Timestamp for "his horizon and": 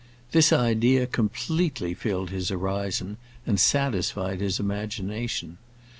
2.31-3.59